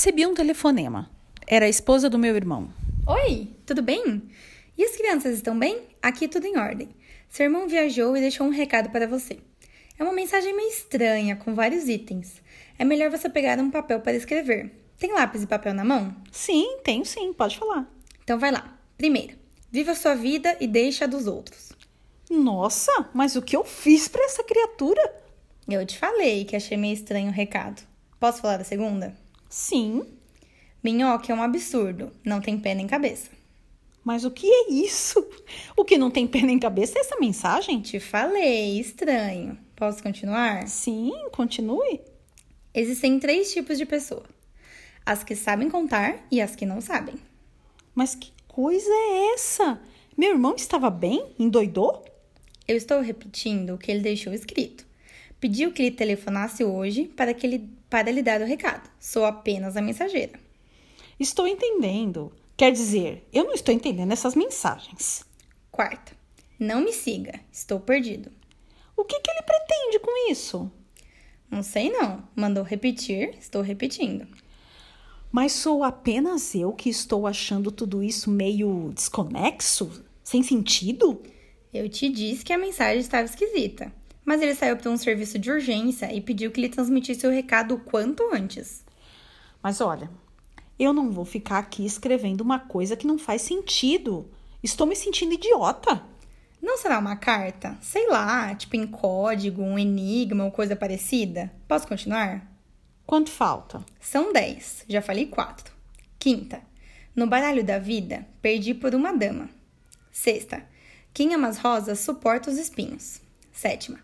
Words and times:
Recebi 0.00 0.26
um 0.26 0.32
telefonema. 0.32 1.10
Era 1.46 1.66
a 1.66 1.68
esposa 1.68 2.08
do 2.08 2.18
meu 2.18 2.34
irmão. 2.34 2.72
Oi, 3.06 3.50
tudo 3.66 3.82
bem? 3.82 4.22
E 4.74 4.82
as 4.82 4.96
crianças 4.96 5.34
estão 5.36 5.58
bem? 5.58 5.88
Aqui 6.02 6.26
tudo 6.26 6.46
em 6.46 6.56
ordem. 6.56 6.88
Seu 7.28 7.44
irmão 7.44 7.68
viajou 7.68 8.16
e 8.16 8.20
deixou 8.22 8.46
um 8.46 8.50
recado 8.50 8.88
para 8.88 9.06
você. 9.06 9.40
É 9.98 10.02
uma 10.02 10.14
mensagem 10.14 10.56
meio 10.56 10.70
estranha, 10.70 11.36
com 11.36 11.54
vários 11.54 11.86
itens. 11.86 12.40
É 12.78 12.84
melhor 12.86 13.10
você 13.10 13.28
pegar 13.28 13.58
um 13.58 13.70
papel 13.70 14.00
para 14.00 14.16
escrever. 14.16 14.72
Tem 14.98 15.12
lápis 15.12 15.42
e 15.42 15.46
papel 15.46 15.74
na 15.74 15.84
mão? 15.84 16.16
Sim, 16.32 16.78
tenho 16.82 17.04
sim, 17.04 17.34
pode 17.34 17.58
falar. 17.58 17.86
Então 18.24 18.38
vai 18.38 18.50
lá. 18.50 18.74
Primeiro, 18.96 19.36
viva 19.70 19.94
sua 19.94 20.14
vida 20.14 20.56
e 20.58 20.66
deixe 20.66 21.04
a 21.04 21.06
dos 21.06 21.26
outros. 21.26 21.72
Nossa, 22.30 23.10
mas 23.12 23.36
o 23.36 23.42
que 23.42 23.54
eu 23.54 23.66
fiz 23.66 24.08
para 24.08 24.24
essa 24.24 24.42
criatura? 24.42 25.14
Eu 25.68 25.84
te 25.84 25.98
falei 25.98 26.46
que 26.46 26.56
achei 26.56 26.78
meio 26.78 26.94
estranho 26.94 27.28
o 27.28 27.34
recado. 27.34 27.82
Posso 28.18 28.40
falar 28.40 28.56
da 28.56 28.64
segunda? 28.64 29.14
Sim. 29.50 30.06
Minhoca 30.80 31.32
é 31.32 31.34
um 31.34 31.42
absurdo, 31.42 32.12
não 32.24 32.40
tem 32.40 32.56
pé 32.56 32.72
nem 32.72 32.86
cabeça. 32.86 33.28
Mas 34.04 34.24
o 34.24 34.30
que 34.30 34.46
é 34.46 34.70
isso? 34.70 35.28
O 35.76 35.84
que 35.84 35.98
não 35.98 36.08
tem 36.08 36.26
pé 36.26 36.40
nem 36.40 36.56
cabeça 36.56 36.96
é 36.96 37.00
essa 37.00 37.18
mensagem? 37.18 37.80
Te 37.80 37.98
falei, 37.98 38.78
estranho. 38.78 39.58
Posso 39.74 40.02
continuar? 40.02 40.68
Sim, 40.68 41.10
continue. 41.32 42.00
Existem 42.72 43.18
três 43.18 43.52
tipos 43.52 43.76
de 43.76 43.84
pessoa: 43.84 44.24
as 45.04 45.24
que 45.24 45.34
sabem 45.34 45.68
contar 45.68 46.24
e 46.30 46.40
as 46.40 46.54
que 46.54 46.64
não 46.64 46.80
sabem. 46.80 47.16
Mas 47.92 48.14
que 48.14 48.32
coisa 48.46 48.88
é 48.88 49.34
essa? 49.34 49.82
Meu 50.16 50.30
irmão 50.30 50.54
estava 50.54 50.88
bem? 50.88 51.34
Endoidou? 51.38 52.04
Eu 52.68 52.76
estou 52.76 53.00
repetindo 53.00 53.74
o 53.74 53.78
que 53.78 53.90
ele 53.90 54.00
deixou 54.00 54.32
escrito. 54.32 54.86
Pediu 55.40 55.72
que 55.72 55.82
lhe 55.82 55.90
telefonasse 55.90 56.62
hoje 56.62 57.04
para, 57.16 57.32
que 57.32 57.46
ele, 57.46 57.70
para 57.88 58.10
lhe 58.10 58.22
dar 58.22 58.42
o 58.42 58.46
recado. 58.46 58.90
Sou 59.00 59.24
apenas 59.24 59.76
a 59.76 59.82
mensageira. 59.82 60.38
Estou 61.18 61.46
entendendo. 61.46 62.30
Quer 62.56 62.72
dizer, 62.72 63.26
eu 63.32 63.44
não 63.44 63.54
estou 63.54 63.74
entendendo 63.74 64.12
essas 64.12 64.34
mensagens. 64.34 65.24
Quarta, 65.70 66.12
não 66.58 66.82
me 66.82 66.92
siga, 66.92 67.40
estou 67.50 67.80
perdido. 67.80 68.30
O 68.94 69.02
que, 69.02 69.18
que 69.18 69.30
ele 69.30 69.42
pretende 69.42 69.98
com 69.98 70.30
isso? 70.30 70.70
Não 71.50 71.62
sei 71.62 71.90
não. 71.90 72.22
Mandou 72.36 72.62
repetir, 72.62 73.34
estou 73.38 73.62
repetindo. 73.62 74.28
Mas 75.32 75.52
sou 75.52 75.82
apenas 75.82 76.54
eu 76.54 76.72
que 76.72 76.90
estou 76.90 77.26
achando 77.26 77.72
tudo 77.72 78.02
isso 78.02 78.30
meio 78.30 78.92
desconexo? 78.94 80.04
Sem 80.22 80.42
sentido? 80.42 81.22
Eu 81.72 81.88
te 81.88 82.08
disse 82.08 82.44
que 82.44 82.52
a 82.52 82.58
mensagem 82.58 83.00
estava 83.00 83.24
esquisita, 83.24 83.92
mas 84.30 84.40
ele 84.40 84.54
saiu 84.54 84.76
para 84.76 84.88
um 84.88 84.96
serviço 84.96 85.40
de 85.40 85.50
urgência 85.50 86.14
e 86.14 86.20
pediu 86.20 86.52
que 86.52 86.60
lhe 86.60 86.68
transmitisse 86.68 87.26
o 87.26 87.30
recado 87.32 87.74
o 87.74 87.80
quanto 87.80 88.32
antes. 88.32 88.84
Mas 89.60 89.80
olha, 89.80 90.08
eu 90.78 90.92
não 90.92 91.10
vou 91.10 91.24
ficar 91.24 91.58
aqui 91.58 91.84
escrevendo 91.84 92.40
uma 92.40 92.60
coisa 92.60 92.94
que 92.94 93.08
não 93.08 93.18
faz 93.18 93.42
sentido. 93.42 94.30
Estou 94.62 94.86
me 94.86 94.94
sentindo 94.94 95.34
idiota. 95.34 96.00
Não 96.62 96.78
será 96.78 97.00
uma 97.00 97.16
carta? 97.16 97.76
Sei 97.82 98.06
lá, 98.06 98.54
tipo 98.54 98.76
em 98.76 98.86
código, 98.86 99.64
um 99.64 99.76
enigma 99.76 100.44
ou 100.44 100.52
coisa 100.52 100.76
parecida? 100.76 101.52
Posso 101.66 101.88
continuar? 101.88 102.48
Quanto 103.04 103.30
falta? 103.30 103.84
São 104.00 104.32
dez, 104.32 104.84
já 104.88 105.02
falei 105.02 105.26
quatro. 105.26 105.74
Quinta, 106.20 106.62
no 107.16 107.26
baralho 107.26 107.64
da 107.64 107.80
vida, 107.80 108.24
perdi 108.40 108.74
por 108.74 108.94
uma 108.94 109.12
dama. 109.12 109.50
Sexta, 110.12 110.64
quem 111.12 111.34
ama 111.34 111.48
as 111.48 111.58
rosas 111.58 111.98
suporta 111.98 112.48
os 112.48 112.58
espinhos. 112.58 113.20
Sétima, 113.52 113.98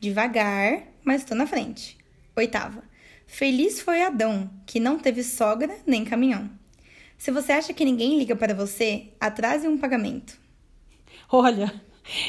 devagar, 0.00 0.82
mas 1.04 1.20
estou 1.20 1.36
na 1.36 1.46
frente. 1.46 1.98
Oitava, 2.34 2.82
feliz 3.26 3.80
foi 3.80 4.02
Adão, 4.02 4.50
que 4.66 4.80
não 4.80 4.98
teve 4.98 5.22
sogra 5.22 5.76
nem 5.86 6.04
caminhão. 6.04 6.50
Se 7.18 7.30
você 7.30 7.52
acha 7.52 7.74
que 7.74 7.84
ninguém 7.84 8.18
liga 8.18 8.34
para 8.34 8.54
você, 8.54 9.08
atrase 9.20 9.68
um 9.68 9.76
pagamento. 9.76 10.38
Olha, 11.30 11.70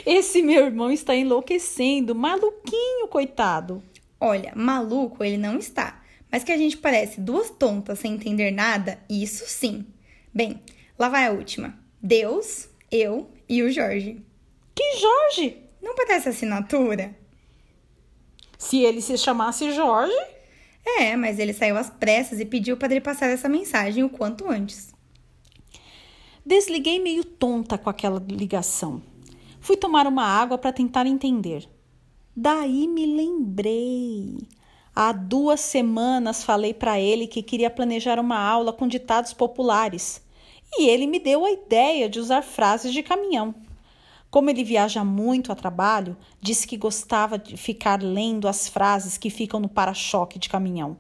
esse 0.06 0.42
meu 0.42 0.66
irmão 0.66 0.92
está 0.92 1.16
enlouquecendo, 1.16 2.14
maluquinho, 2.14 3.08
coitado. 3.08 3.82
Olha, 4.20 4.52
maluco 4.54 5.24
ele 5.24 5.38
não 5.38 5.58
está, 5.58 6.04
mas 6.30 6.44
que 6.44 6.52
a 6.52 6.58
gente 6.58 6.76
parece 6.76 7.22
duas 7.22 7.50
tontas 7.50 8.00
sem 8.00 8.14
entender 8.14 8.52
nada, 8.52 9.00
isso 9.10 9.46
sim. 9.48 9.86
Bem, 10.34 10.60
lá 11.00 11.08
vai 11.08 11.26
a 11.26 11.32
última. 11.32 11.80
Deus, 12.02 12.70
eu 12.92 13.32
e 13.48 13.64
o 13.64 13.72
Jorge. 13.72 14.22
Que 14.76 14.98
Jorge? 14.98 15.58
Não 15.82 15.96
parece 15.96 16.30
assinatura? 16.30 17.16
Se 18.62 18.78
ele 18.78 19.02
se 19.02 19.18
chamasse 19.18 19.72
Jorge? 19.72 20.14
É, 20.86 21.16
mas 21.16 21.40
ele 21.40 21.52
saiu 21.52 21.76
às 21.76 21.90
pressas 21.90 22.40
e 22.40 22.46
pediu 22.46 22.78
para 22.78 22.92
ele 22.92 23.02
passar 23.02 23.26
essa 23.26 23.50
mensagem 23.50 24.04
o 24.04 24.10
quanto 24.10 24.48
antes. 24.48 24.94
Desliguei 26.46 27.00
meio 27.00 27.26
tonta 27.26 27.76
com 27.76 27.90
aquela 27.90 28.24
ligação. 28.30 29.02
Fui 29.60 29.76
tomar 29.76 30.06
uma 30.06 30.24
água 30.24 30.60
para 30.60 30.72
tentar 30.72 31.08
entender. 31.08 31.68
Daí 32.36 32.88
me 32.88 33.08
lembrei. 33.08 34.38
Há 34.96 35.12
duas 35.12 35.60
semanas 35.60 36.44
falei 36.44 36.72
para 36.72 37.00
ele 37.00 37.26
que 37.26 37.42
queria 37.42 37.72
planejar 37.72 38.20
uma 38.20 38.38
aula 38.38 38.72
com 38.72 38.88
ditados 38.88 39.34
populares 39.34 40.22
e 40.78 40.88
ele 40.88 41.08
me 41.08 41.20
deu 41.20 41.46
a 41.46 41.52
ideia 41.52 42.08
de 42.08 42.20
usar 42.20 42.44
frases 42.44 42.94
de 42.94 43.02
caminhão. 43.02 43.56
Como 44.32 44.50
ele 44.50 44.64
viaja 44.64 45.04
muito 45.04 45.52
a 45.52 45.56
trabalho, 45.56 46.18
disse 46.40 46.66
que 46.66 46.78
gostava 46.78 47.38
de 47.38 47.58
ficar 47.58 48.02
lendo 48.02 48.48
as 48.48 48.70
frases 48.70 49.18
que 49.18 49.30
ficam 49.30 49.60
no 49.60 49.68
para-choque 49.68 50.40
de 50.40 50.48
caminhão. 50.48 50.98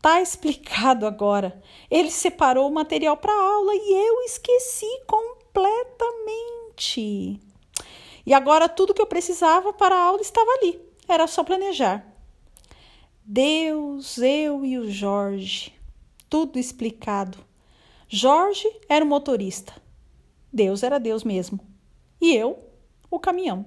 Tá 0.00 0.22
explicado 0.22 1.04
agora. 1.04 1.60
Ele 1.90 2.10
separou 2.10 2.68
o 2.68 2.74
material 2.74 3.16
para 3.16 3.32
aula 3.32 3.72
e 3.74 4.06
eu 4.06 4.22
esqueci 4.22 4.86
completamente. 5.08 7.40
E 8.24 8.32
agora 8.32 8.68
tudo 8.68 8.94
que 8.94 9.02
eu 9.02 9.06
precisava 9.06 9.72
para 9.72 9.96
a 9.96 10.04
aula 10.04 10.20
estava 10.20 10.48
ali. 10.52 10.80
Era 11.08 11.26
só 11.26 11.42
planejar. 11.42 12.06
Deus, 13.24 14.18
eu 14.18 14.64
e 14.64 14.78
o 14.78 14.88
Jorge. 14.88 15.74
Tudo 16.30 16.60
explicado. 16.60 17.38
Jorge 18.08 18.68
era 18.88 19.04
o 19.04 19.08
motorista. 19.08 19.74
Deus 20.52 20.84
era 20.84 21.00
Deus 21.00 21.24
mesmo. 21.24 21.72
E 22.22 22.36
eu, 22.36 22.56
o 23.10 23.18
caminhão. 23.18 23.66